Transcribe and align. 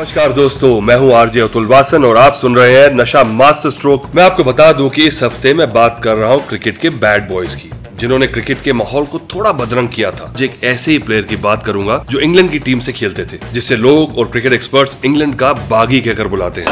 नमस्कार 0.00 0.32
दोस्तों 0.32 0.80
मैं 0.80 0.94
हूँ 0.96 1.12
आरजे 1.12 1.40
अतुल 1.40 1.66
वासन 1.66 2.04
और 2.04 2.16
आप 2.16 2.34
सुन 2.34 2.54
रहे 2.56 2.76
हैं 2.76 2.94
नशा 2.94 3.22
मास्टर 3.24 3.70
स्ट्रोक। 3.70 4.04
मैं 4.14 4.22
आपको 4.24 4.44
बता 4.44 4.70
दूँ 4.72 4.88
कि 4.90 5.06
इस 5.06 5.22
हफ़्ते 5.22 5.52
मैं 5.54 5.68
बात 5.72 6.00
कर 6.04 6.14
रहा 6.16 6.30
हूँ 6.32 6.46
क्रिकेट 6.48 6.78
के 6.78 6.90
बैड 7.02 7.28
बॉयज़ 7.28 7.56
की 7.56 7.70
जिन्होंने 8.00 8.26
क्रिकेट 8.26 8.62
के 8.62 8.72
माहौल 8.72 9.06
को 9.06 9.18
थोड़ा 9.34 9.52
बदरंग 9.52 9.88
किया 9.88 10.10
था। 10.10 10.32
जो 10.36 10.44
एक 10.44 10.64
ऐसे 10.64 10.92
ही 10.92 10.98
प्लेयर 10.98 11.22
की 11.22 11.36
बात 11.38 11.64
करूँगा 11.66 12.04
जो 12.10 12.20
इंग्लैंड 12.20 12.50
की 12.50 12.58
टीम 12.58 12.80
से 12.80 12.92
खेलते 12.92 13.24
थे 13.24 13.38
जिसे 13.52 13.76
लोग 13.76 14.18
और 14.18 14.30
क्रिकेट 14.30 14.52
एक्सपर्ट्स 14.52 14.96
इंग्लैंड 15.04 15.34
का 15.34 15.52
बागी 15.70 16.00
कहकर 16.00 16.28
बुलाते 16.28 16.60
हैं। 16.60 16.68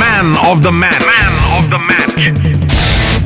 Man 0.00 0.36
of 0.46 0.58
the 0.58 0.74
match 0.82 1.00
man 1.02 1.38
of 1.52 1.70
the 1.70 1.80
match 1.82 2.75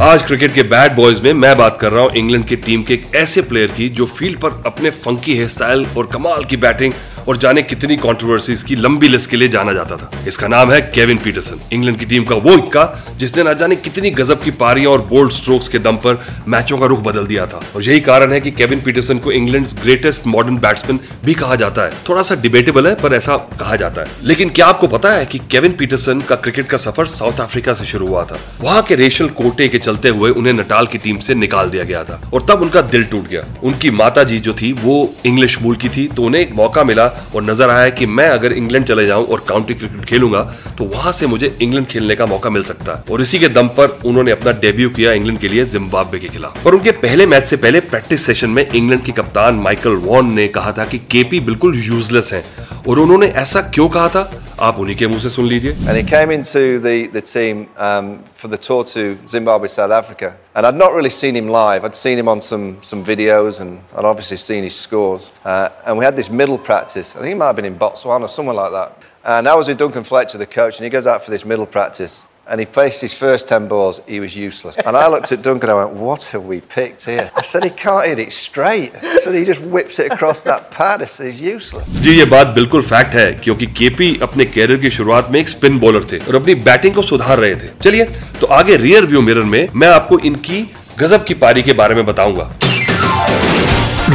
आज 0.01 0.23
क्रिकेट 0.23 0.55
के 0.55 0.63
बैड 0.63 0.93
बॉयज़ 0.93 1.21
में 1.23 1.33
मैं 1.33 1.57
बात 1.57 1.77
कर 1.81 1.93
रहा 1.93 2.03
हूँ 2.03 2.13
इंग्लैंड 2.13 2.45
की 2.47 2.57
टीम 2.57 2.83
के 2.83 2.95
एक 2.95 3.15
ऐसे 3.15 3.43
प्लेयर 3.43 3.69
की 3.69 3.89
जो 3.89 4.07
फ़ील्ड 4.07 4.39
पर 4.41 4.63
अपने 4.67 4.91
फंकी 4.91 5.35
हेयर 5.35 5.49
स्टाइल 5.49 5.87
और 5.99 6.07
कमाल 6.07 6.45
की 6.45 6.57
बैटिंग 6.57 6.93
और 7.29 7.37
जाने 7.37 7.63
कितनी 7.63 7.97
कंट्रोवर्सीज 7.97 8.63
की 8.63 8.77
लंबी 8.77 9.09
लिस्ट 9.09 9.31
के 9.31 9.37
लिए 9.37 9.49
जाना 9.49 9.73
जाता 9.73 9.97
था। 9.97 10.11
इसका 10.29 10.49
नाम 10.49 10.73
है 10.73 10.81
केविन 10.81 11.17
पीटरसन 11.17 11.61
इंग्लैंड 11.73 11.99
की 11.99 12.05
टीम 12.05 12.25
का 12.25 12.35
वो 12.35 12.53
इक्का 12.53 12.85
जिसने 13.17 13.43
ना 13.43 13.53
जाने 13.53 13.77
कितनी 13.77 14.11
गजब 14.11 14.43
की 14.43 14.51
पारियाँ 14.51 14.93
और 14.93 15.01
बोल्ड 15.01 15.33
स्ट्रोक्स 15.33 15.69
के 15.69 15.79
दम 15.79 15.97
पर 15.97 16.25
मैचों 16.49 16.79
का 16.79 16.87
रुख 16.87 17.01
बदल 17.01 17.27
दिया 17.27 17.47
था। 17.47 17.61
और 17.77 17.83
यही 17.83 18.01
कारण 18.01 18.33
है 18.33 18.41
कि 18.41 18.51
केविन 18.51 18.81
पीटरसन 18.81 19.19
को 19.19 19.33
इंग्लैंड 19.33 19.67
ग्रेटेस्ट 19.83 20.27
मॉडर्न 20.27 20.57
बैट्समैन 20.57 21.01
भी 21.25 21.35
कहा 21.35 21.55
जाता 21.55 21.83
है। 21.83 21.93
थोड़ा 22.09 22.23
सा 22.23 22.35
डिबेटेबल 22.35 22.87
है, 22.87 22.95
पर 22.95 23.15
ऐसा 23.15 23.37
कहा 23.37 23.77
जाता 23.77 24.01
है। 24.01 24.09
लेकिन 24.23 24.51
क्या 24.51 24.67
आपको 24.67 24.87
पता 24.87 25.13
है 25.13 25.27
कि 25.27 25.39
केविन 25.51 25.73
पीटरसन 25.73 26.21
का 26.21 26.37
क्रिकेट 26.37 26.67
का 26.67 26.79
सफ़र 26.79 27.07
साउथ 27.07 27.41
अफ्रीका 27.41 27.73
से 27.73 27.85
शुरू 27.85 28.07
हुआ 28.07 28.25
था? 28.25 28.39
वहाँ 28.61 28.83
के 28.83 28.95
रेशल 28.95 29.29
कोटे 29.29 29.69
के 29.69 29.79
चलते 29.91 30.09
हुए 30.11 30.31
उन्हें 30.33 30.53
नटाल 30.55 30.87
की 30.87 30.99
टीम 30.99 31.19
से 31.19 31.35
निकाल 31.37 31.71
दिया 31.71 31.85
गया 31.85 32.03
था। 32.05 32.21
और 32.35 32.45
तब 32.49 32.61
उनका 32.63 32.81
दिल 32.91 33.05
टूट 33.05 33.29
गया। 33.29 33.43
उनकी 33.65 33.91
माता 33.93 34.23
जी 34.25 34.39
जो 34.41 34.53
थी, 34.55 34.73
वो 34.75 35.15
इंग्लिश 35.27 35.61
मूल 35.63 35.77
की 35.77 35.89
थी 35.89 36.07
तो 36.09 36.23
उन्हें 36.23 36.43
एक 36.43 36.53
मौका 36.55 36.85
मिला 36.85 37.07
और 37.35 37.43
नज़र 37.43 37.71
आया 37.71 37.89
कि 37.91 38.07
मैं 38.09 38.29
अगर 38.29 38.53
इंग्लैंड 38.53 38.87
चले 38.87 39.07
जाऊँ 39.07 39.27
और 39.27 39.45
काउंटी 39.49 39.75
क्रिकेट 39.75 40.05
खेलूँगा 40.05 40.41
तो 40.79 40.85
वहाँ 40.87 41.13
से 41.13 41.27
मुझे 41.27 41.57
इंग्लैंड 41.63 41.87
खेलने 41.87 42.17
का 42.17 42.27
मौका 42.27 42.51
मिल 42.51 42.63
सकता 42.63 42.93
है। 42.93 43.05
और 43.13 43.23
इसी 43.23 43.39
के 43.39 43.49
दम 43.49 43.69
पर 43.79 43.99
उन्होंने 44.07 44.31
अपना 44.31 44.53
डेब्यू 44.61 44.91
किया 44.91 45.13
इंग्लैंड 45.13 45.39
के 45.39 45.49
लिए 45.49 45.65
जिम्बाब्वे 45.67 46.19
के 46.19 46.29
खिलाफ। 46.29 46.67
और 46.67 46.75
उनके 46.75 46.91
पहले 46.99 47.27
मैच 47.27 47.47
से 47.47 47.57
पहले 47.57 47.81
प्रैक्टिस 47.83 48.27
सेशन 48.27 48.51
में 48.51 48.67
इंग्लैंड 48.67 49.03
के 49.03 49.13
कप्तान 49.13 49.55
माइकल 49.57 49.97
वॉन 50.05 50.33
ने 50.35 50.47
कहा 50.49 50.73
था 50.73 50.85
कि 50.85 50.99
केपी 51.11 51.41
बिल्कुल 51.41 51.79
यूजलेस 51.79 52.33
हैं। 52.33 52.45
और 52.89 52.99
उन्होंने 52.99 53.27
ऐसा 53.39 53.61
क्यों 53.75 53.89
कहा 53.89 54.09
था? 54.09 54.31
आप 54.60 54.80
उन्हीं 54.80 54.96
के 54.96 55.08
मुंह 55.08 55.20
से 55.22 55.30
सुन 55.30 55.48
लीजिए 55.48 55.74
And 55.88 55.98
he 55.98 56.04
came 56.04 56.32
into 56.32 56.80
the, 56.80 57.08
the 57.08 57.22
team 57.22 57.68
um, 57.78 58.24
for 58.34 58.48
the 58.48 58.58
tour 58.58 58.84
to 58.94 59.18
Zimbabwe, 59.28 59.68
South 59.68 59.92
Africa. 59.92 60.36
And 60.56 60.66
I'd 60.66 60.76
not 60.76 60.94
really 60.94 61.10
seen 61.10 61.36
him 61.36 61.50
live. 61.50 61.84
I'd 61.84 61.96
seen 61.96 62.18
him 62.18 62.28
on 62.28 62.42
some, 62.42 62.78
some 62.82 63.04
videos 63.04 63.60
and 63.60 63.80
I'd 63.96 64.06
obviously 64.06 64.38
seen 64.38 64.64
his 64.64 64.76
scores. 64.76 65.32
Uh, 65.44 65.70
and 65.86 65.98
we 65.98 66.06
had 66.06 66.16
this 66.16 66.30
middle 66.30 66.58
practice. 66.58 67.16
I 67.16 67.20
think 67.20 67.30
he 67.30 67.34
might 67.34 67.48
have 67.48 67.56
been 67.56 67.66
in 67.66 67.78
Botswana, 67.78 68.30
somewhere 68.30 68.56
like 68.56 68.72
that. 68.72 69.04
And 69.24 69.48
I 69.48 69.56
was 69.56 69.68
with 69.68 69.78
Duncan 69.78 70.04
Fletcher, 70.04 70.38
the 70.38 70.46
coach, 70.46 70.78
and 70.78 70.84
he 70.84 70.90
goes 70.90 71.08
out 71.08 71.24
for 71.24 71.32
this 71.32 71.46
middle 71.46 71.66
practice. 71.66 72.26
And 72.47 72.59
he 72.59 72.67
placed 72.67 73.01
his 73.01 73.15
first 73.15 73.49
10 73.49 73.69
balls, 73.69 74.01
he 74.09 74.19
was 74.19 74.35
useless. 74.35 74.77
And 74.85 74.97
I 74.97 75.07
looked 75.09 75.31
at 75.31 75.41
Duncan 75.41 75.71
and 75.71 75.79
I 75.79 75.85
went, 75.85 75.97
What 75.97 76.23
have 76.33 76.45
we 76.45 76.61
picked 76.61 77.05
here? 77.05 77.31
I 77.37 77.43
said, 77.43 77.63
He 77.63 77.71
can't 77.71 78.07
hit 78.07 78.19
it 78.19 78.33
straight. 78.33 78.93
I 78.97 79.01
said, 79.21 79.35
He 79.35 79.45
just 79.45 79.61
whips 79.61 79.99
it 80.01 80.13
across 80.13 80.43
that 80.43 80.71
pad. 80.73 81.03
I 81.03 81.05
said, 81.05 81.33
He's 81.33 81.41
useless. 81.41 81.85
जी 82.03 82.15
ये 82.19 82.25
बात 82.35 82.47
बिल्कुल 82.57 82.83
fact 82.83 83.15
है 83.15 83.33
क्योंकि 83.45 83.67
KP 83.81 84.09
अपने 84.23 84.45
career 84.57 84.81
की 84.81 84.91
शुरुआत 84.91 85.31
में 85.31 85.41
एक 85.41 85.49
स्पिन 85.49 85.79
बॉलर 85.79 86.05
थे 86.13 86.19
और 86.29 86.37
अपनी 86.37 86.55
बैटिंग 86.69 86.95
को 86.95 87.03
सुधार 87.13 87.39
रहे 87.39 87.55
थे 87.63 87.71
चलिए 87.85 88.05
तो 88.41 88.47
आगे 88.59 88.77
रियर 88.87 89.07
व्यू 89.13 89.21
मिरर 89.31 89.45
में 89.55 89.67
मैं 89.75 89.89
आपको 89.89 90.19
इनकी 90.33 90.63
गजब 91.01 91.25
की 91.25 91.35
पारी 91.45 91.63
के 91.63 91.73
बारे 91.83 91.95
में 91.95 92.05
बताऊँगा 92.07 92.51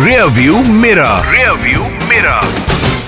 रियर 0.05 0.25
व्यू 0.39 0.63
मेरा 0.83 1.09
रियर 1.31 1.53
व्यू 1.63 1.83
मेरा 2.09 2.39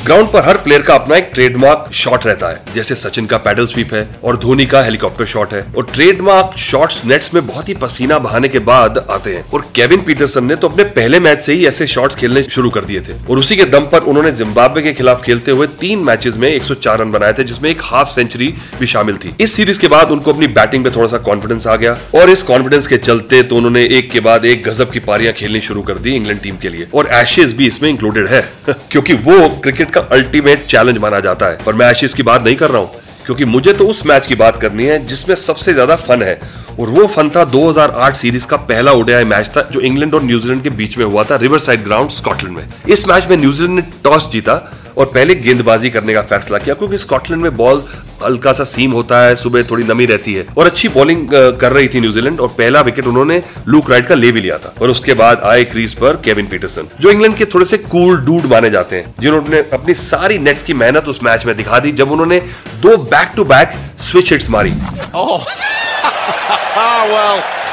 ग्राउंड 0.07 0.27
पर 0.31 0.43
हर 0.43 0.57
प्लेयर 0.57 0.81
का 0.81 0.95
अपना 0.95 1.15
एक 1.17 1.31
ट्रेडमार्क 1.33 1.93
शॉट 1.93 2.25
रहता 2.25 2.47
है। 2.47 2.61
जैसे 2.75 2.95
सचिन 2.95 3.25
का 3.25 3.37
पैडल 3.37 3.65
स्वीप 3.65 3.93
है 3.93 4.07
और 4.23 4.37
धोनी 4.37 4.65
का 4.65 4.83
हेलीकॉप्टर 4.83 5.25
शॉट 5.25 5.53
है। 5.53 5.65
और 5.77 5.87
ट्रेडमार्क 5.93 6.57
शॉट्स 6.57 7.05
नेट्स 7.05 7.33
में 7.33 7.47
बहुत 7.47 7.69
ही 7.69 7.73
पसीना 7.73 8.19
बहाने 8.19 8.47
के 8.47 8.59
बाद 8.59 9.07
आते 9.11 9.35
हैं। 9.35 9.51
और 9.53 9.65
केविन 9.75 10.01
पीटरसन 10.01 10.43
ने 10.43 10.55
तो 10.55 10.69
अपने 10.69 10.83
पहले 10.83 11.19
मैच 11.19 11.41
से 11.41 11.53
ही 11.53 11.67
ऐसे 11.67 11.87
शॉट्स 11.87 12.15
खेलने 12.15 12.43
शुरू 12.43 12.69
कर 12.69 12.85
दिए 12.85 13.01
थे। 13.01 13.13
और 13.29 13.37
उसी 13.37 13.55
के 13.55 13.63
दम 13.63 13.79
पर 13.79 13.99
उन्होंने 13.99 14.31
जिम्बाब्वे 14.31 14.81
के 14.81 14.93
खिलाफ 14.93 15.23
खेलते 15.23 15.51
हुए 15.51 15.67
तीन 15.67 15.99
मैचेस 15.99 16.37
में 16.37 16.49
104 16.49 16.99
रन 16.99 17.11
बनाए 17.11 17.33
थे, 17.33 17.43
जिसमें 17.43 17.69
एक 17.69 17.79
हाफ़ 17.83 18.09
सेंचुरी 18.09 18.53
भी 18.79 18.87
शामिल 18.87 19.17
थी। 19.17 19.35
इस 19.39 19.53
सीरीज़ 19.53 19.79
के 19.79 19.87
बाद 19.87 20.11
उनको 20.11 20.33
अपनी 20.33 20.47
बैटिंग 20.47 20.83
में 20.83 20.95
थोड़ा 20.95 21.07
सा 21.07 21.17
कॉन्फिडेंस 21.17 21.67
आ 21.67 21.75
गया। 21.75 21.97
और 22.15 22.29
इस 22.29 22.43
कॉन्फिडेंस 22.43 22.87
के 22.87 22.97
चलते 22.97 23.43
तो 23.43 23.55
उन्होंने 23.55 23.85
एक 23.85 24.11
के 24.11 24.19
बाद 24.19 24.45
एक 24.45 24.63
गजब 24.63 24.91
की 24.91 24.99
पारियाँ 24.99 25.33
खेलनी 25.33 25.61
शुरू 25.61 25.81
कर 25.81 25.93
दी 25.93 26.15
इंग्लैंड 26.15 26.41
टीम 26.41 26.57
के 26.57 26.69
लिए। 26.69 26.87
और 26.93 27.09
एशेज 27.13 27.53
भी 27.53 27.67
इसमें 27.67 27.89
इंक्लूडेड 27.89 28.27
है, 28.27 28.53
क्योंकि 28.91 29.13
वो 29.13 29.49
क्रिकेट 29.49 29.91
का 29.97 30.07
अल्टीमेट 30.11 30.65
चैलेंज 30.67 30.97
माना 30.99 31.19
जाता 31.21 31.45
है। 31.45 31.57
पर 31.65 31.73
मैं 31.73 31.85
आशीष 31.85 32.13
की 32.13 32.23
बात 32.23 32.43
नहीं 32.43 32.55
कर 32.55 32.69
रहा 32.69 32.81
हूँ, 32.81 32.91
क्योंकि 33.25 33.45
मुझे 33.47 33.73
तो 33.73 33.87
उस 33.87 34.05
मैच 34.05 34.27
की 34.27 34.35
बात 34.35 34.61
करनी 34.61 34.85
है 34.85 35.05
जिसमें 35.07 35.35
सबसे 35.37 35.73
ज़्यादा 35.73 35.95
फन 35.97 36.23
है। 36.23 36.39
और 36.79 36.89
वो 36.89 37.05
फन 37.07 37.29
था 37.29 37.43
2008 37.45 38.15
सीरीज़ 38.15 38.45
का 38.47 38.57
पहला 38.57 38.91
ओडीआई 38.93 39.23
मैच 39.25 39.47
था, 39.55 39.61
जो 39.61 39.79
इंग्लैंड 39.81 40.13
और 40.13 40.23
न्यूजीलैंड 40.23 40.61
के 40.63 40.69
बीच 40.71 40.97
में 40.97 41.05
हुआ 41.05 41.23
था 41.23 41.35
रिवर 41.35 41.59
साइड 41.59 41.83
ग्राउंड 41.83 42.09
स्कॉटलैंड 42.11 42.57
में। 42.57 42.67
इस 42.87 43.07
मैच 43.07 43.27
में 43.29 43.35
न्यूजीलैंड 43.37 43.75
ने 43.75 43.81
टॉस 44.03 44.29
जीता 44.31 44.55
और 44.97 45.05
पहले 45.05 45.35
गेंदबाजी 45.35 45.89
करने 45.89 46.13
का 46.13 46.21
फैसला 46.21 46.57
किया 46.57 46.75
क्योंकि 46.75 46.97
स्कॉटलैंड 46.97 47.43
में 47.43 47.55
बॉल 47.55 47.83
हल्का 48.23 48.51
सा 48.53 48.63
सीम 48.63 48.91
होता 48.91 49.19
है 49.21 49.35
सुबह 49.35 49.63
थोड़ी 49.63 49.83
नमी 49.83 50.05
रहती 50.05 50.33
है। 50.33 50.45
और 50.57 50.65
अच्छी 50.65 50.89
बॉलिंग 50.89 51.27
कर 51.61 51.71
रही 51.71 51.87
थी 51.87 51.99
न्यूजीलैंड 52.01 52.39
और 52.39 52.47
पहला 52.47 52.81
विकेट 52.81 53.05
उन्होंने 53.05 53.41
लूक 53.67 53.89
राइट 53.91 54.07
का 54.07 54.15
ले 54.15 54.31
भी 54.31 54.41
लिया 54.41 54.57
था। 54.57 54.73
और 54.81 54.89
उसके 54.89 55.13
बाद 55.13 55.41
आए 55.45 55.63
क्रीज 55.63 55.93
पर 55.93 56.21
केविन 56.25 56.47
पीटरसन 56.47 56.87
जो 56.99 57.09
इंग्लैंड 57.09 57.35
के 57.37 57.45
थोड़े 57.45 57.65
से 57.65 57.77
कूल 57.77 58.17
डूड 58.25 58.45
माने 58.45 58.69
जाते 58.69 58.95
हैं 58.95 59.13
जिन्होंने 59.19 59.59
अपनी 59.73 59.93
सारी 59.93 60.37
नेट्स 60.37 60.63
की 60.63 60.73
मेहनत 60.73 61.07
उस 61.07 61.23
मैच 61.23 61.45
में 61.45 61.55
दिखा 61.55 61.79
दी 61.79 61.91
जब 61.91 62.11
उन्होंने 62.11 62.39
दो 62.81 62.97
back 62.97 63.31
to 63.35 63.43
back 63.43 63.77
switch 63.99 64.31
hits 64.31 64.49
मारी। 64.49 64.73
Oh, 65.13 65.39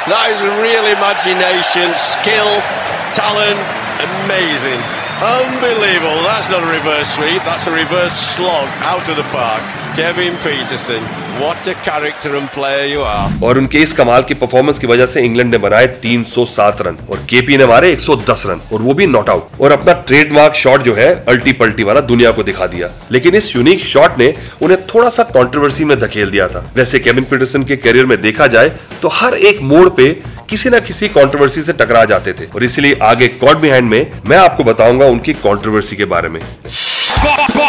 that 0.07 0.27
is 0.33 0.43
real 0.59 0.87
imagination, 0.87 1.95
skill, 1.95 2.51
talent, 3.13 3.59
amazing. 4.01 4.94
Unbelievable. 5.23 6.23
That's 6.27 6.51
not 6.51 6.63
a 6.63 6.67
reverse 6.67 7.15
sweep, 7.15 7.43
that's 7.45 7.67
a 7.67 7.73
reverse 7.73 8.13
slog 8.13 8.67
out 8.83 9.09
of 9.09 9.17
the 9.17 9.23
park. 9.31 9.63
Kevin 9.95 10.35
Peterson, 10.43 11.03
what 11.41 11.67
a 11.67 11.75
character 11.77 12.37
and 12.37 12.49
player 12.51 12.87
you 12.87 13.03
are. 13.05 13.31
और 13.45 13.59
उनके 13.59 13.79
इस 13.79 13.93
कमाल 13.93 14.23
की 14.23 14.35
performance 14.35 14.79
की 14.79 14.87
वजह 14.87 15.07
से 15.07 15.21
England 15.23 15.51
ने 15.51 15.59
बनाए 15.59 15.87
307 16.03 16.81
रन 16.83 16.99
और 17.11 17.25
केपी 17.31 17.57
ने 17.57 17.67
मारे 17.67 17.95
110 17.97 18.45
रन 18.47 18.61
और 18.73 18.83
वो 18.83 18.95
भी 18.95 19.07
नॉट 19.07 19.29
आउट 19.29 19.61
और 19.61 19.73
अपना 19.73 19.93
ट्रेडमार्क 20.09 20.55
शॉट 20.55 20.83
जो 20.83 20.95
है 20.95 21.09
अल्टी 21.29 21.53
पल्टी 21.63 21.85
वाला 21.85 22.01
दुनिया 22.11 22.31
को 22.31 22.43
दिखा 22.43 22.67
दिया 22.67 22.91
लेकिन 23.13 23.35
इस 23.35 23.55
यूनिक 23.57 23.85
शॉट 23.85 24.19
ने 24.19 24.33
उन्हें 24.63 24.81
थोड़ा 24.95 25.09
सा 25.09 25.23
कंट्रोवर्सी 25.31 25.85
में 25.85 25.99
धकेल 26.01 26.31
दिया 26.31 26.49
था 26.49 26.65
वैसे 26.77 26.99
केविन 26.99 27.25
पीटरसन 27.25 27.65
के 27.65 27.77
करियर 27.79 28.07
में 28.07 28.21
देखा 28.21 28.47
जाए 28.47 28.69
तो 29.03 29.09
हर 29.13 29.35
एक 29.51 29.63
मोड़ 29.73 29.89
पे 29.97 30.11
किसी 30.51 30.71
ना 30.71 30.79
किसी 30.89 31.09
कंट्रोवर्सी 31.11 31.63
से 31.63 31.73
टकरा 31.75 32.05
जाते 32.05 32.33
थे 32.33 32.47
और 32.55 32.65
इसलिए 32.65 32.99
आगे 33.03 33.29
कॉट 33.41 33.57
बिहाइंड 33.59 33.91
में 33.91 34.21
मैं 34.29 34.37
आपको 34.39 34.65
बताऊँगा 34.65 35.07
उनकी 35.09 35.33
कंट्रोवर्सी 35.41 35.97
के 35.97 36.05
बारे 36.07 36.29
में 36.29 36.41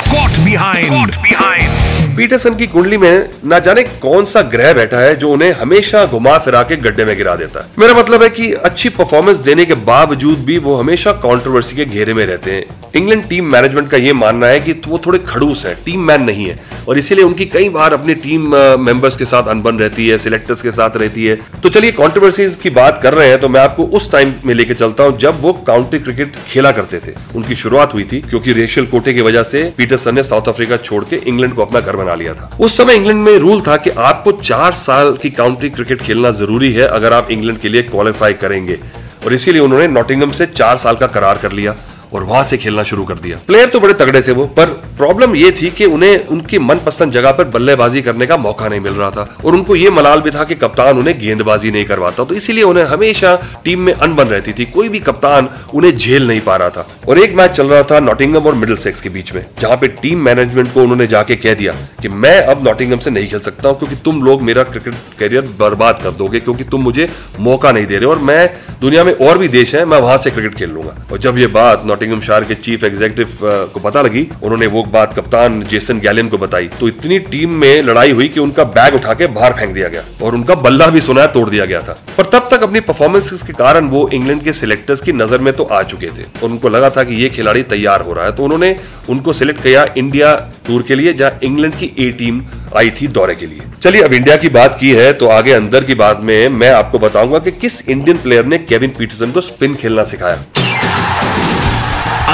Caught 0.05 0.37
behind. 0.43 1.11
behind. 1.21 1.84
पीटरसन 2.17 2.55
की 2.55 2.65
कुंडली 2.67 2.97
में 2.97 3.29
ना 3.45 3.57
जाने 3.59 3.83
कौन 4.01 4.25
सा 4.25 4.41
ग्रह 4.51 4.71
बैठा 4.73 4.99
है 4.99 5.15
जो 5.15 5.29
उन्हें 5.31 5.51
हमेशा 5.53 6.05
घुमा 6.05 6.37
फिरा 6.37 6.61
के 6.63 6.75
गड्ढे 6.77 7.05
में 7.05 7.15
गिरा 7.17 7.35
देता 7.35 7.59
है। 7.59 7.67
मेरा 7.79 7.93
मतलब 7.93 8.23
है 8.23 8.29
कि 8.29 8.51
अच्छी 8.61 8.89
परफॉर्मेंस 8.91 9.37
देने 9.37 9.65
के 9.65 9.73
बावजूद 9.85 10.43
भी 10.45 10.57
वो 10.57 10.75
हमेशा 10.75 11.11
कंट्रोवर्सी 11.25 11.75
के 11.75 11.85
घेरे 11.85 12.13
में 12.13 12.25
रहते 12.25 12.51
हैं। 12.51 12.63
इंग्लैंड 12.95 13.27
टीम 13.29 13.51
मैनेजमेंट 13.51 13.89
का 13.91 13.97
ये 13.97 14.13
मानना 14.13 14.47
है 14.47 14.59
कि 14.59 14.75
वो 14.87 15.01
थोड़े 15.05 15.19
खड़ूस 15.19 15.65
है 15.65 15.73
टीम 15.85 16.03
मैन 16.07 16.23
नहीं 16.23 16.45
है। 16.45 16.59
और 16.87 16.97
इसीलिए 16.97 17.25
उनकी 17.25 17.45
कई 17.47 17.69
बार 17.69 17.93
अपनी 17.93 18.13
टीम 18.15 18.55
मेंबर्स 18.81 19.17
के 19.17 19.25
साथ 19.25 19.47
अनबन 19.49 19.79
रहती 19.79 20.07
है 20.07 20.17
सिलेक्टर्स 20.17 20.61
के 20.61 20.71
साथ 20.71 20.97
रहती 20.97 21.25
है। 21.25 21.35
तो 21.63 21.69
चलिए 21.69 21.91
कंट्रोवर्सीज 21.91 22.55
की 22.55 22.69
बात 22.71 23.01
कर 23.03 23.13
रहे 23.13 23.27
हैं 23.29 23.39
तो 23.39 23.49
मैं 23.49 23.61
आपको 23.61 23.85
उस 23.97 24.11
टाइम 24.11 24.33
में 24.45 24.53
लेके 24.53 24.73
चलता 24.73 25.03
हूँ 25.03 25.17
जब 25.19 25.41
वो 25.41 25.53
काउंटी 25.67 25.99
क्रिकेट 25.99 26.35
खेला 26.47 26.71
करते 26.71 26.99
थे। 26.99 27.13
उनकी 27.35 27.55
शुरुआत 27.55 27.93
हुई 27.93 28.03
थी, 28.03 28.21
क्योंकि 28.21 28.53
रेशियल 28.53 28.85
कोटे 28.87 29.13
की 29.13 29.21
वजह 29.21 29.43
से 29.43 29.63
पीटरसन 29.77 30.15
ने 30.15 30.23
साउथ 30.23 30.49
अफ्रीका 30.49 30.77
छोड़ 30.79 31.03
के 31.03 31.19
इंग्लैंड 31.25 31.53
को 31.53 31.61
अपना 31.61 31.79
घर 31.79 32.03
बना 32.05 32.15
लिया 32.15 32.33
था। 32.33 32.49
उस 32.59 32.77
समय 32.77 32.95
इंग्लैंड 32.95 33.23
में 33.23 33.37
रूल 33.37 33.61
था 33.61 33.77
कि 33.77 33.89
आपको 33.89 34.31
चार 34.31 34.73
साल 34.73 35.17
की 35.21 35.29
काउंटी 35.31 35.69
क्रिकेट 35.69 36.01
खेलना 36.01 36.31
ज़रूरी 36.31 36.71
है, 36.73 36.87
अगर 36.87 37.13
आप 37.13 37.31
इंग्लैंड 37.31 37.59
के 37.59 37.69
लिए 37.69 37.81
क्वालिफाई 37.81 38.33
करेंगे। 38.33 38.79
और 39.25 39.33
इसीलिए 39.33 39.61
उन्होंने 39.61 39.87
नॉटिंगम 39.87 40.31
से 40.31 40.45
चार 40.45 40.77
साल 40.77 40.95
का 40.95 41.07
करार 41.07 41.37
कर 41.37 41.51
लिया। 41.51 41.75
और 42.15 42.23
वहाँ 42.23 42.43
से 42.43 42.57
खेलना 42.57 42.83
शुरू 42.85 43.03
कर 43.05 43.19
दिया। 43.19 43.37
प्लेयर 43.47 43.69
तो 43.69 43.79
बड़े 43.79 43.93
तगड़े 43.95 44.21
थे 44.21 44.31
वो, 44.31 44.45
पर 44.47 44.65
प्रॉब्लम 44.97 45.35
ये 45.35 45.51
थी 45.51 45.69
कि 45.71 45.85
उन्हें 45.87 46.27
उनकी 46.27 46.59
मनपसंद 46.61 47.11
जगह 47.11 47.31
पर 47.31 47.43
बल्लेबाजी 47.49 48.01
करने 48.01 48.25
का 48.25 48.37
मौका 48.37 48.67
नहीं 48.67 48.79
मिल 48.79 48.93
रहा 48.93 49.09
था 49.11 49.27
और 49.45 49.55
उनको 49.55 49.75
ये 49.75 49.89
मलाल 49.91 50.21
भी 50.21 50.31
था 50.31 50.43
कि 50.43 50.55
कप्तान 50.55 50.97
उन्हें 50.97 51.17
गेंदबाजी 51.19 51.71
नहीं 51.71 51.85
करवाता 51.85 52.23
तो 52.23 52.35
इसीलिए 52.35 52.63
उन्हें 52.63 52.85
हमेशा 52.85 53.35
टीम 53.65 53.79
में 53.79 53.93
अनबन 53.93 54.27
रहती 54.27 54.53
थी। 54.53 54.65
कोई 54.67 54.89
भी 54.89 54.99
कप्तान 55.01 55.49
उन्हें 55.73 55.95
झेल 55.97 56.27
नहीं 56.27 56.41
पा 56.41 56.55
रहा 56.55 56.69
था। 56.69 56.87
और 57.07 57.19
एक 57.19 57.35
मैच 57.35 57.51
चल 57.51 57.67
रहा 57.67 57.83
था 57.83 57.99
नॉटिंगम 58.01 58.45
और 58.45 58.53
मिडिल 58.55 58.77
सेक्स 58.77 59.01
के 59.01 59.09
बीच 59.09 59.33
में, 59.33 59.45
जहाँ 59.59 59.77
पे 59.77 59.87
टीम 60.01 60.21
मैनेजमेंट 60.21 60.73
को 60.73 60.81
उन्होंने 60.81 61.07
जाके 61.07 61.35
कह 61.37 61.53
दिया 61.53 61.73
कि 62.01 62.09
मैं 62.09 62.39
अब 62.43 62.63
नॉटिंगम 62.67 62.99
से 62.99 63.09
नहीं 63.11 63.27
खेल 63.27 63.39
सकता 63.41 63.69
हूँ, 63.69 63.77
क्योंकि 63.79 63.95
तुम 64.05 64.21
लोग 64.23 64.41
मेरा 64.41 64.63
क्रिकेट 64.65 64.95
करियर 65.19 65.49
बर्बाद 65.59 65.99
कर 66.03 66.11
दोगे, 66.13 66.39
क्योंकि 66.39 66.63
तुम 66.65 66.81
मुझे 66.83 67.07
मौका 67.39 67.71
नहीं 67.71 67.85
दे 67.85 67.97
रहे 67.97 68.09
और 68.09 68.19
मैं 68.21 68.49
दुनिया 68.81 69.03
में 69.03 69.13
और 69.15 69.37
भी 69.37 69.47
देश 69.49 69.75
है, 69.75 69.83
मैं 69.85 69.99
वहाँ 69.99 70.17
से 70.17 70.31
क्रिकेट 70.31 70.55
खेल 70.55 70.69
लूँगा। 70.69 70.95
और 71.11 71.17
जब 71.19 71.37
ये 71.37 71.47
बात 71.49 71.83
नॉटिंगम 72.05 72.21
शार 72.21 72.43
के 72.43 72.55
चीफ 72.55 72.83
एग्जीक्यूटिव 72.83 73.37
को 73.73 73.79
पता 73.79 74.01
लगी। 74.01 74.27
उन्होंने 74.43 74.67
वो 74.67 74.83
बात 74.85 75.13
कप्तान 75.13 75.61
जेसन 75.63 75.99
गैलियन 75.99 76.27
को 76.29 76.37
बताई। 76.37 76.67
तो 76.79 76.87
इतनी 76.87 77.19
टीम 77.21 77.53
में 77.55 77.81
लड़ाई 77.83 78.11
हुई 78.11 78.27
कि 78.27 78.39
उनका 78.39 78.63
बैग 78.75 78.95
उठा 78.95 79.13
के 79.13 79.27
बाहर 79.29 79.53
फेंक 79.53 79.73
दिया 79.73 79.87
गया 79.89 80.03
और 80.21 80.35
उनका 80.35 80.55
बल्ला 80.57 80.87
भी 80.87 81.01
सुना 81.01 81.25
तोड़ 81.27 81.49
दिया 81.49 81.65
गया 81.65 81.81
था। 81.81 81.97
पर 82.17 82.25
तब 82.33 82.47
तक 82.51 82.63
अपनी 82.63 82.79
परफॉर्मेंस 82.81 83.41
के 83.41 83.53
कारण 83.53 83.87
वो 83.89 84.07
इंग्लैंड 84.13 84.43
के 84.43 84.53
सिलेक्टर्स 84.53 85.01
की 85.01 85.11
नज़र 85.13 85.39
में 85.39 85.53
तो 85.53 85.63
आ 85.65 85.81
चुके 85.85 86.07
थे 86.09 86.23
और 86.41 86.49
उनको 86.49 86.69
लगा 86.69 86.89
था 86.89 87.03
कि 87.03 87.15
ये 87.15 87.29
खिलाड़ी 87.29 87.63
तैयार 87.65 88.01
हो 88.01 88.13
रहा 88.13 88.25
है। 88.25 88.35
तो 88.35 88.43
उन्होंने 88.43 88.75
उनको 89.09 89.33
सिलेक्ट 89.33 89.63
किया 89.63 89.85
इंडिया 89.97 90.33
टूर 90.67 90.83
के 90.83 90.95
लिए, 90.95 91.13
जहाँ 91.13 91.39
इंग्लैंड 91.43 91.75
की 91.75 91.91
ए 91.99 92.09
टीम 92.19 92.43
आई 92.75 92.89
थी 92.91 93.07
दौरे 93.09 93.35
के 93.35 93.45
लिए। 93.45 93.61
चलिए, 93.83 94.01
अब 94.01 94.13
इंडिया 94.13 94.35
की 94.35 94.49
बात 94.51 94.77
की 94.79 94.91
है 94.93 95.11
तो 95.13 95.27
आगे 95.29 95.51
अंदर 95.53 95.83
की 95.83 95.95
बात 95.95 96.21
में 96.21 96.49
मैं 96.51 96.71
आपको 96.71 96.99
बताऊँगा 96.99 97.39
कि 97.39 97.51
किस 97.53 97.87
इंडियन 97.89 98.17
प्लेयर 98.17 98.45
ने 98.45 98.57
केविन 98.59 98.93
पीटरसन 98.97 99.31
को 99.31 99.41
स्पिन 99.43 99.75
खेलना 99.75 100.03
सिखाया। 100.05 100.45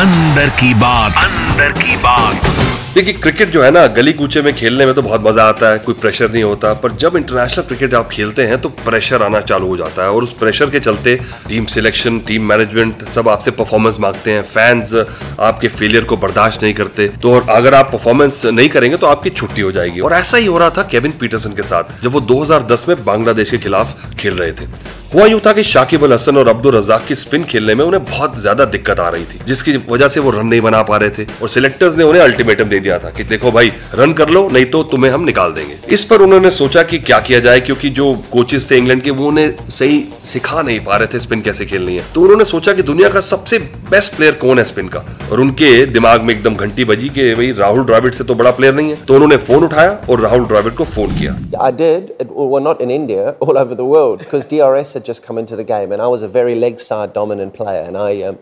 अंदर 0.02 0.50
की 0.60 0.74
बात। 0.74 1.18
अंदर 1.18 1.72
की 1.74 1.96
बात। 1.98 2.46
देखिए 2.94 3.14
क्रिकेट 3.14 3.50
जो 3.50 3.62
है 3.64 3.70
ना 3.72 3.86
गली 3.88 4.14
कूचे 4.14 4.42
में 4.42 4.54
खेलने 4.54 4.86
में 4.86 4.94
तो 4.96 5.02
बहुत 5.02 5.24
मज़ा 5.24 5.44
आता 5.44 5.70
है 5.70 5.78
कोई 5.80 5.94
प्रेशर 5.96 6.32
नहीं 6.32 6.44
होता 6.44 6.74
पर 6.76 6.92
जब 7.02 7.16
इंटरनेशनल 7.18 7.66
क्रिकेट 7.66 7.94
आप 7.94 8.08
खेलते 8.10 8.46
हैं 8.48 8.60
तो 8.62 8.70
प्रेशर 8.70 9.24
आना 9.24 9.42
चालू 9.42 9.68
हो 9.68 9.76
जाता 9.78 10.04
है। 10.04 10.10
और 10.10 10.24
उस 10.24 10.34
प्रेशर 10.34 10.70
के 10.70 10.80
चलते 10.80 11.16
टीम 11.50 11.66
सिलेक्शन 11.66 12.20
टीम 12.28 12.48
मैनेजमेंट 12.50 13.04
सब 13.08 13.30
आपसे 13.30 13.52
परफॉर्मेंस 13.52 14.00
मांगते 14.00 14.32
हैं। 14.32 14.42
फैंस 14.44 14.94
आपके 15.40 15.68
फेलियर 15.68 16.04
को 16.04 16.18
बर्दाश्त 16.18 16.64
नहीं 16.64 16.74
करते। 16.74 17.08
तो 17.22 17.34
और 17.34 17.46
अगर 17.50 17.74
आप 17.74 17.92
परफॉर्मेंस 17.92 18.46
नहीं 18.46 18.70
करेंगे 18.70 18.98
तो 18.98 19.08
आपकी 19.08 19.30
छुट्टी 19.32 19.62
हो 19.62 19.72
जाएगी। 19.72 20.00
और 20.00 20.14
ऐसा 20.14 20.38
ही 20.38 20.46
हो 20.46 20.58
रहा 20.58 20.70
था 20.70 20.84
केविन 20.92 21.12
पीटरसन 21.20 21.54
के 21.54 21.64
साथ 21.64 22.02
जब 22.04 22.12
वो 22.12 22.22
2010 22.34 22.88
में 22.90 23.04
बांग्लादेश 23.06 23.52
के 23.52 23.58
खिलाफ 23.58 24.16
खेल 24.20 24.34
रहे 24.34 24.52
थे। 24.52 25.00
हुआ 25.12 25.26
यूँ 25.26 25.40
था 25.46 25.52
कि 25.54 25.64
शाकिब 25.64 26.04
अल 26.04 26.14
हसन 26.14 26.38
और 26.38 26.48
अब्दुल 26.48 26.76
रजाक 26.76 27.06
की 27.06 27.16
स्पिन 27.16 27.44
खेलने 27.44 27.74
में 27.76 27.84
उन्हें 27.86 28.04
बहुत 28.06 28.38
ज़्यादा 28.42 28.66
दिक्कत 28.66 29.00
आ 29.00 29.08
रही 29.10 29.26
थी, 29.26 29.40
जिसकी 29.48 29.76
वजह 29.90 30.08
से 30.08 30.20
वो 30.20 30.32
रन 30.32 30.46
नहीं 30.48 30.62
बना 30.62 30.82
पा 30.84 30.98
रहे 30.98 31.10
थे 31.10 31.26
और 31.42 31.50
सिलेक्टर्स 31.50 31.96
ने 31.96 32.04
उन्हें 32.04 32.22
अल्टीमेटम 32.24 32.70
दे 32.70 32.80
दिया 32.80 33.00
था 33.00 33.10
कि 33.10 33.24
देखो 33.24 33.52
भाई, 33.52 33.72
रन 33.96 34.14
कर 34.14 34.30
लो, 34.30 34.48
नहीं 34.52 34.66
तो 34.66 34.84
तुम्हें 34.86 35.12
हम 35.12 35.24
निकाल 35.24 35.52
देंगे। 35.54 35.78
इस 35.90 36.06
पर 36.06 36.22
उन्होंने 36.22 36.52
सोचा 36.52 36.84
कि 36.84 37.00
क्या 37.00 37.20
किया 37.20 37.40
जाए, 37.40 37.60
क्योंकि 37.60 37.90
जो 37.92 38.14
कोचेस 38.32 38.70
थे 38.72 38.78
इंग्लैंड 38.78 39.02
के, 39.02 39.12
वो 39.12 39.28
उन्हें 39.28 39.70
सही 39.70 40.04
सिखा 40.24 40.62
नहीं 40.62 40.80
पा 40.80 40.98
रहे 40.98 41.08
थे 41.08 41.20
स्पिन 41.20 41.42
कैसे 41.42 41.66
खेलनी 41.66 41.96
है। 41.96 42.06
तो 42.16 42.22
उन्होंने 42.22 42.46
सोचा 42.46 42.74
कि 42.74 42.84
दुनिया 42.84 43.10
का 43.10 43.20
सबसे 43.22 43.60
बेस्ट 43.92 44.16
प्लेयर 44.16 44.36
कौन 44.42 44.60
है 44.60 44.64
स्पिन 44.66 44.88
का 44.88 45.00
और 45.32 45.40
उनके 45.42 45.70
दिमाग 45.86 46.22
में 46.28 46.34
एकदम 46.34 46.56
घंटी 46.66 46.84
बजी 46.92 47.10
कि 47.16 47.34
भाई 47.36 47.52
राहुल 47.58 47.84
द्राविड 47.86 48.14
से 48.16 48.24
तो 48.24 48.36
बड़ा 48.42 48.52
प्लेयर 48.60 48.74
नहीं 48.76 48.90
है 48.90 49.06
तो 49.06 49.16
उन्होंने 49.16 49.38
फ़ोन 49.48 49.64
उठाया 49.64 49.92
और 50.10 50.22
राहुल 50.22 50.46
द्राविड 50.48 50.76
को 50.76 50.84
फ़ोन 50.92 51.18
किया 51.18 51.34
I 51.66 51.72
did. 51.82 52.14
Well, 52.30 52.64
not 52.68 52.84
in 52.86 52.94
India, 52.98 53.36
all 53.48 53.58
over 53.62 53.78
the 53.82 53.88
world, 53.90 54.24
because 54.26 54.48
DRS 54.54 54.94
had 54.98 55.10
just 55.10 55.26
come 55.28 55.42
into 55.42 55.58
the 55.62 55.66
game, 55.72 55.96
and 55.96 56.06
I 56.06 56.08
was 56.14 56.24
a 56.28 56.30
very 56.38 56.56
leg 56.64 56.80
side 56.86 57.14
dominant 57.18 57.54
player, 57.58 57.84
and 57.90 58.02
I 58.04 58.14
um, 58.30 58.40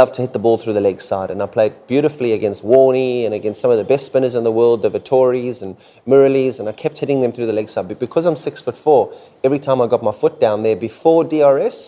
loved 0.00 0.14
to 0.18 0.26
hit 0.26 0.36
the 0.36 0.42
ball 0.48 0.60
through 0.64 0.76
the 0.80 0.84
leg 0.88 1.00
side, 1.00 1.34
and 1.36 1.46
I 1.46 1.48
played 1.56 1.80
beautifully 1.94 2.34
against 2.36 2.68
Warney 2.74 3.24
and 3.24 3.40
against 3.40 3.66
some 3.66 3.74
of 3.78 3.82
the 3.82 3.88
best 3.94 4.12
spinners 4.12 4.38
in 4.42 4.44
the 4.50 4.54
world, 4.60 4.82
the 4.82 4.90
Vittoris 4.90 5.62
and 5.62 5.76
Muraleys, 6.06 6.60
and 6.60 6.68
I 6.68 6.76
kept 6.84 6.98
hitting 7.06 7.26
them 7.26 7.32
through 7.32 7.46
the 7.54 7.58
leg 7.62 7.74
side. 7.78 7.88
But 7.94 8.04
because 8.06 8.26
I'm 8.26 8.36
six 8.36 8.68
foot 8.68 8.76
four, 8.76 9.02
every 9.50 9.64
time 9.70 9.80
I 9.80 9.90
got 9.96 10.08
my 10.12 10.16
foot 10.22 10.40
down 10.46 10.62
there 10.62 10.76
before 10.86 11.24
DRS, 11.24 11.82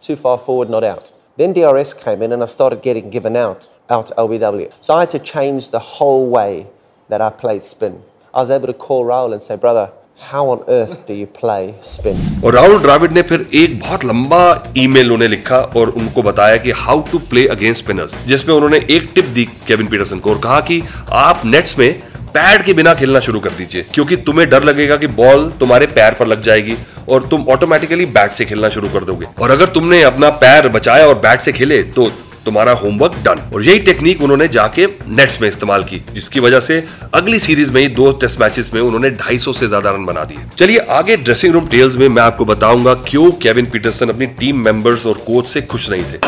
too 0.00 0.16
far 0.16 0.38
forward, 0.38 0.70
not 0.70 0.84
out. 0.94 1.12
Then 1.38 1.52
DRS 1.52 1.94
came 1.94 2.20
in, 2.22 2.32
and 2.32 2.42
I 2.42 2.46
started 2.46 2.82
getting 2.82 3.10
given 3.10 3.36
out 3.36 3.68
out 3.88 4.10
LBW. 4.18 4.72
So 4.80 4.94
I 4.94 5.00
had 5.00 5.10
to 5.10 5.20
change 5.20 5.68
the 5.68 5.78
whole 5.78 6.28
way 6.30 6.66
that 7.10 7.20
I 7.20 7.30
played 7.42 7.62
spin. 7.62 8.02
I 8.34 8.40
was 8.40 8.50
able 8.50 8.66
to 8.66 8.74
call 8.74 9.04
Raul 9.04 9.32
and 9.32 9.40
say, 9.40 9.56
brother. 9.56 9.86
How 10.20 10.48
on 10.50 10.64
earth 10.68 11.06
do 11.06 11.14
you 11.14 11.28
play 11.28 11.74
spin? 11.80 12.16
और 12.44 12.54
राहुल 12.54 12.78
द्राविड 12.82 13.12
ने 13.12 13.22
फिर 13.22 13.46
एक 13.54 13.78
बहुत 13.80 14.04
लंबा 14.04 14.40
email 14.78 15.12
उन्हें 15.12 15.28
लिखा 15.28 15.58
और 15.76 15.90
उनको 16.00 16.22
बताया 16.22 16.56
कि 16.64 16.70
how 16.76 17.02
to 17.10 17.18
play 17.30 17.46
against 17.54 17.82
spinners 17.82 18.16
जिसमें 18.26 18.54
उन्होंने 18.54 18.84
एक 18.96 19.08
टिप 19.14 19.24
दी 19.34 19.44
केविन 19.68 19.86
पीटरसन 19.88 20.18
को 20.20 20.30
और 20.30 20.38
कहा 20.44 20.60
कि 20.70 20.82
आप 21.20 21.42
नेट्स 21.46 21.78
में 21.78 22.02
पैड 22.34 22.62
के 22.62 22.72
बिना 22.74 22.94
खेलना 22.94 23.20
शुरू 23.20 23.40
कर 23.40 23.50
दीजिए 23.52 23.86
क्योंकि 23.94 24.16
तुम्हें 24.22 24.48
डर 24.50 24.64
लगेगा 24.64 24.96
कि 24.96 25.06
बॉल 25.16 25.50
तुम्हारे 25.60 25.86
पैर 25.88 26.14
पर 26.14 26.26
लग 26.26 26.42
जाएगी 26.42 26.76
और 27.08 27.28
तुम 27.28 27.44
ऑटोमेटिकली 27.50 28.06
बैट 28.14 28.32
से 28.32 28.44
खेलना 28.44 28.68
शुरू 28.68 28.88
कर 28.88 29.04
दोगे। 29.04 29.26
और 29.40 29.50
अगर 29.50 29.68
तुमने 29.70 30.02
अपना 30.04 30.30
पैर 30.38 30.68
बचाया 30.70 31.06
और 31.06 31.14
बैट 31.18 31.40
से 31.40 31.52
खेले 31.52 31.82
तो 31.82 32.10
तुम्हारा 32.44 32.72
होमवर्क 32.72 33.14
डन 33.24 33.40
और 33.54 33.62
यही 33.62 33.78
टेक्निक 33.78 34.22
उन्होंने 34.22 34.46
जाके 34.48 34.86
नेट्स 35.08 35.40
में 35.40 35.46
इस्तेमाल 35.48 35.82
की 35.84 36.00
जिसकी 36.12 36.40
वजह 36.40 36.60
से 36.60 36.84
अगली 37.14 37.38
सीरीज़ 37.38 37.72
में 37.72 37.80
ही 37.80 37.88
दो 37.90 38.10
टेस्ट 38.20 38.40
मैचेस 38.40 38.70
में 38.74 38.80
उन्होंने 38.80 39.10
250 39.12 39.58
से 39.58 39.68
ज़्यादा 39.68 39.90
रन 39.90 40.04
बना 40.06 40.24
दिए। 40.24 40.38
चलिए 40.58 40.78
आगे 40.90 41.16
ड्रेसिंग 41.18 41.52
रूम 41.54 41.66
टेल्स 41.66 41.96
में 41.96 42.08
मैं 42.08 42.22
आपको 42.22 42.44
बताऊँगा 42.44 42.94
क्यों 43.08 43.30
केविन 43.42 43.66
पीटरसन 43.70 44.08
अपनी 44.08 44.26
टीम 44.40 44.64
मेंबर्स 44.64 45.06
और 45.06 45.18
कोच 45.26 45.48
से 45.48 45.62
खुश 45.62 45.90
नहीं 45.90 46.02
थे। 46.02 46.18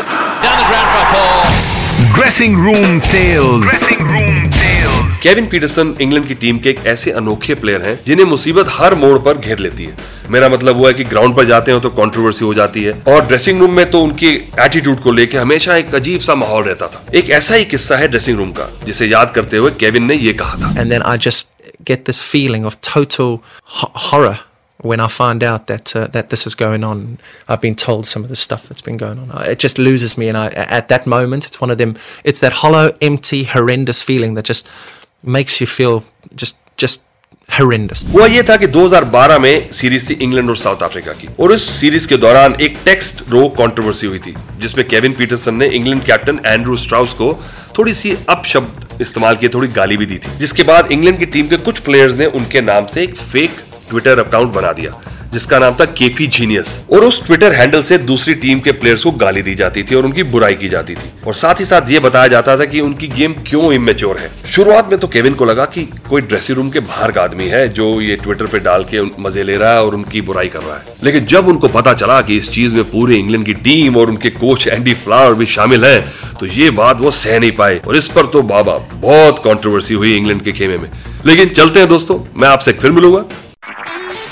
Dressing 2.13 2.63
room 2.65 2.99
tales 3.01 3.79
dressing 3.79 4.11
room 4.11 4.49
Kevin 5.21 5.47
Pietersen 5.47 5.93
England 6.01 6.27
की 6.27 6.35
टीम 6.35 6.59
के 6.59 6.69
एक 6.69 6.79
ऐसे 6.87 7.11
अनोखे 7.11 7.55
प्लेयर 7.55 7.81
हैं 7.81 7.99
जिन्हें 8.05 8.25
मुसीबत 8.25 8.67
हर 8.69 8.95
मोड़ 8.95 9.17
पर 9.25 9.37
घेर 9.37 9.59
लेती 9.59 9.85
है। 9.85 9.97
मेरा 10.29 10.47
मतलब 10.49 10.77
वो 10.77 10.87
है 10.87 10.93
कि 10.93 11.03
ग्राउंड 11.03 11.35
पर 11.35 11.45
जाते 11.47 11.71
हैं 11.71 11.81
तो 11.81 11.89
कंट्रोवर्सी 11.99 12.45
हो 12.45 12.53
जाती 12.53 12.83
है 12.83 12.93
और 13.07 13.25
ड्रेसिंग 13.25 13.59
रूम 13.59 13.73
में 13.77 13.89
तो 13.91 14.01
उनके 14.01 14.29
एटीट्यूड 14.65 14.99
को 14.99 15.11
लेकर 15.11 15.39
हमेशा 15.39 15.75
एक 15.77 15.95
अजीब 15.95 16.21
सा 16.21 16.35
माहौल 16.35 16.63
रहता 16.63 16.87
था। 16.87 17.05
एक 17.15 17.29
ऐसा 17.29 17.55
ही 17.55 17.65
किस्सा 17.65 17.97
है 17.97 18.07
ड्रेसिंग 18.07 18.37
रूम 18.37 18.51
का 18.59 18.69
जिसे 18.85 19.07
याद 19.07 19.31
करते 19.35 19.57
हुए 19.57 19.71
केविन 19.79 20.03
ने 20.03 20.15
ये 20.15 20.33
कहा 20.41 20.57
था। 20.61 20.79
And 20.79 20.89
then 20.89 21.01
I 21.01 21.17
just 21.27 21.47
get 21.87 22.03
this 22.05 22.21
feeling 22.21 22.65
of 22.65 22.75
total 22.93 23.37
horror 24.11 24.37
when 24.89 25.01
i 25.03 25.07
find 25.13 25.43
out 25.47 25.67
that 25.69 25.91
uh, 25.97 26.03
that 26.13 26.31
this 26.33 26.43
is 26.49 26.55
going 26.59 26.83
on. 26.85 27.01
I've 27.47 27.59
been 27.65 27.75
told 27.81 28.07
some 28.11 28.23
of 28.27 28.29
the 28.29 28.37
stuff 28.43 28.63
that's 28.69 28.85
been 28.87 28.97
going 29.01 29.19
on. 29.23 29.27
Uh, 29.39 29.43
it 29.51 29.65
just 29.65 29.81
loses 29.87 30.15
me 30.21 30.29
and 30.29 30.39
i 30.39 30.45
at 30.77 30.87
that 30.93 31.05
moment 31.13 31.49
it's 31.49 31.61
one 31.63 31.73
of 31.73 31.77
them 31.81 31.93
it's 32.31 32.43
that 32.45 32.57
hollow 32.61 32.81
empty 33.09 33.41
horrendous 33.51 34.01
feeling 34.07 34.33
that 34.39 34.49
just 34.51 34.71
makes 35.27 35.61
you 35.61 35.67
feel 35.79 36.01
just 36.35 36.53
just 36.77 36.99
horrendous. 37.59 38.13
हुआ 38.13 38.25
ये 38.25 38.43
था 38.43 38.55
कि 38.57 38.67
2012 38.67 39.39
में 39.39 39.71
series 39.71 40.09
थी 40.09 40.13
England 40.13 40.49
और 40.49 40.57
south 40.57 40.83
Africa 40.83 41.11
की। 41.11 41.27
और 41.39 41.51
उस 41.51 41.79
सीरीज़ 41.81 42.07
के 42.07 42.17
दौरान 42.17 42.55
एक 42.61 42.77
टेक्स्ट 42.85 43.21
रो 43.29 43.49
कंट्रोवर्सी 43.49 44.07
हुई 44.07 44.19
थी, 44.19 44.35
जिसमें 44.57 44.87
केविन 44.87 45.13
पीटरसन 45.13 45.55
ने 45.55 45.67
इंग्लैंड 45.67 46.03
कैप्टन 46.03 46.39
एंड्रू 46.45 46.77
स्ट्राउस 46.77 47.13
को 47.13 47.43
थोड़ी 47.77 47.93
सी 47.93 48.17
अपशब्द 48.29 49.01
इस्तेमाल 49.01 49.35
किए, 49.35 49.49
थोड़ी 49.49 49.67
गाली 49.67 49.97
भी 49.97 50.05
दी 50.05 50.17
थी। 50.17 50.37
जिसके 50.37 50.63
बाद 50.63 50.91
इंग्लैंड 50.91 51.19
की 51.19 51.25
टीम 51.25 51.47
के 51.47 51.57
कुछ 51.57 51.79
प्लेयर्स 51.79 52.15
ने 52.15 52.25
उनके 52.25 52.61
नाम 52.61 52.85
से 52.85 53.03
एक 53.03 53.17
फेक 53.17 53.51
ट्विटर 53.89 54.19
अकाउंट 54.19 54.53
बना 54.53 54.73
दिया। 54.73 55.01
जिसका 55.33 55.59
नाम 55.59 55.75
था 55.79 55.85
केपी 55.87 56.27
जीनियस। 56.27 56.79
और 56.91 57.03
उस 57.05 57.25
ट्विटर 57.25 57.53
हैंडल 57.53 57.83
से 57.83 57.97
दूसरी 57.99 58.33
टीम 58.35 58.59
के 58.59 58.71
प्लेयर्स 58.73 59.03
को 59.03 59.11
गाली 59.13 59.41
दी 59.41 59.55
जाती 59.55 59.83
थी 59.83 59.95
और 59.95 60.05
उनकी 60.05 60.23
बुराई 60.25 60.55
की 60.55 60.69
जाती 60.69 60.95
थी। 60.95 61.11
और 61.27 61.33
साथ 61.33 61.59
ही 61.59 61.65
साथ 61.65 61.89
ये 61.91 61.99
बताया 61.99 62.27
जाता 62.27 62.57
था 62.57 62.65
कि 62.65 62.79
उनकी 62.79 63.07
गेम 63.07 63.33
क्यों 63.47 63.71
इमेच्योर 63.73 64.17
है। 64.17 64.29
शुरुआत 64.47 64.89
में 64.91 64.99
तो 64.99 65.07
केविन 65.07 65.33
को 65.33 65.45
लगा 65.45 65.65
कि 65.65 65.83
कोई 66.09 66.21
ड्रेसिंग 66.21 66.57
रूम 66.57 66.69
के 66.69 66.79
बाहर 66.81 67.11
का 67.11 67.21
आदमी 67.21 67.47
है 67.47 67.67
जो 67.69 67.89
ये 68.01 68.15
ट्विटर 68.15 68.45
पे 68.45 68.59
डाल 68.59 68.83
के 68.85 69.01
मज़े 69.19 69.43
ले 69.43 69.57
रहा 69.57 69.71
है 69.71 69.83
और 69.83 69.95
उनकी 69.95 70.21
बुराई 70.21 70.47
कर 70.47 70.61
रहा 70.61 70.75
है। 70.75 70.95
लेकिन 71.03 71.25
जब 71.25 71.47
उनको 71.47 71.67
पता 71.69 71.93
चला 71.93 72.19
कि 72.21 72.37
इस 72.37 72.49
चीज़ 72.51 72.75
में 72.75 72.83
पूरे 72.91 73.15
इंग्लैंड 73.15 73.45
की 73.45 73.53
टीम 73.53 73.95
और 73.97 74.09
उनके 74.09 74.29
कोच 74.31 74.67
एंडी 74.67 74.93
फ्लावर 74.95 75.33
भी 75.33 75.45
शामिल 75.47 75.85
है 75.85 75.99
तो 76.39 76.45
ये 76.47 76.69
बात 76.71 77.01
वो 77.01 77.11
सह 77.11 77.39
नहीं 77.39 77.51
पाए। 77.51 77.79
और 77.79 77.95
इस 77.95 78.07
पर 78.07 78.25
तो 78.25 78.41
बाबा, 78.43 78.77
बहुत 78.77 79.39
कंट्रोवर्सी 79.45 79.93
हुई 79.93 80.15
इंग्लैंड 80.15 80.41
के 80.41 80.51
खेमे 80.51 80.77
में। 80.77 80.89
लेकिन 81.25 81.49
चलते 81.49 81.79
हैं 81.79 81.89
दोस्तों, 81.89 82.19
मैं 82.35 82.47
आपसे 82.47 82.71
फिर 82.73 82.91
मिलूँगा। 82.91 83.23